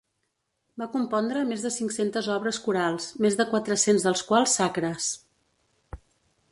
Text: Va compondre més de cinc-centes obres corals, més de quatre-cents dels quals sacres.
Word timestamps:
Va 0.81 0.87
compondre 0.93 1.43
més 1.49 1.65
de 1.67 1.71
cinc-centes 1.75 2.31
obres 2.37 2.61
corals, 2.67 3.09
més 3.27 3.39
de 3.43 3.49
quatre-cents 3.53 4.09
dels 4.09 4.27
quals 4.31 4.59
sacres. 4.63 5.11